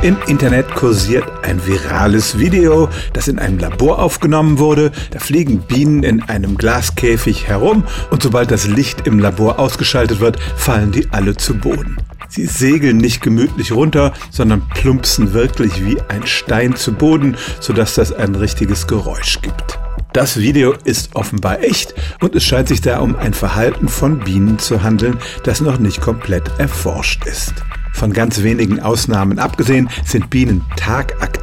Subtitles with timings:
[0.00, 4.92] Im Internet kursiert ein virales Video, das in einem Labor aufgenommen wurde.
[5.10, 10.38] Da fliegen Bienen in einem Glaskäfig herum und sobald das Licht im Labor ausgeschaltet wird,
[10.56, 11.96] fallen die alle zu Boden.
[12.28, 18.12] Sie segeln nicht gemütlich runter, sondern plumpsen wirklich wie ein Stein zu Boden, sodass das
[18.12, 19.80] ein richtiges Geräusch gibt.
[20.12, 24.60] Das Video ist offenbar echt und es scheint sich da um ein Verhalten von Bienen
[24.60, 27.54] zu handeln, das noch nicht komplett erforscht ist.
[27.98, 30.64] Von ganz wenigen Ausnahmen abgesehen sind Bienen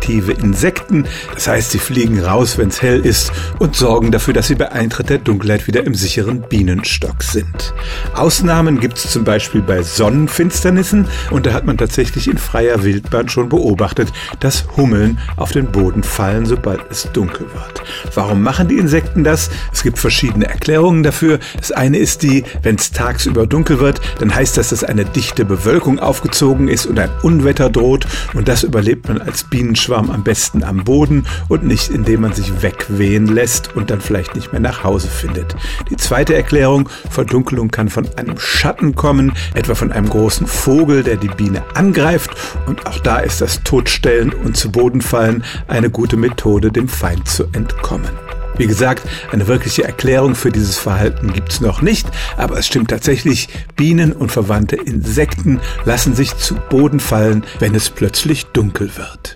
[0.06, 4.48] tagaktive Insekten, das heißt sie fliegen raus, wenn es hell ist und sorgen dafür, dass
[4.48, 7.74] sie bei Eintritt der Dunkelheit wieder im sicheren Bienenstock sind.
[8.14, 13.30] Ausnahmen gibt es zum Beispiel bei Sonnenfinsternissen und da hat man tatsächlich in freier Wildbahn
[13.30, 17.84] schon beobachtet, dass Hummeln auf den Boden fallen, sobald es dunkel wird.
[18.14, 19.50] Warum machen die Insekten das?
[19.74, 21.40] Es gibt verschiedene Erklärungen dafür.
[21.58, 25.46] Das eine ist die, wenn es tagsüber dunkel wird, dann heißt das, dass eine dichte
[25.46, 30.24] Bewölkung aufgezogen gezogen ist und ein Unwetter droht und das überlebt man als Bienenschwarm am
[30.24, 34.62] besten am Boden und nicht indem man sich wegwehen lässt und dann vielleicht nicht mehr
[34.62, 35.56] nach Hause findet.
[35.90, 41.18] Die zweite Erklärung, Verdunkelung kann von einem Schatten kommen, etwa von einem großen Vogel, der
[41.18, 42.32] die Biene angreift
[42.68, 47.28] und auch da ist das Totstellen und zu Boden fallen eine gute Methode, dem Feind
[47.28, 48.12] zu entkommen.
[48.58, 52.08] Wie gesagt, eine wirkliche Erklärung für dieses Verhalten gibt's noch nicht,
[52.38, 57.90] aber es stimmt tatsächlich, Bienen und verwandte Insekten lassen sich zu Boden fallen, wenn es
[57.90, 59.36] plötzlich dunkel wird.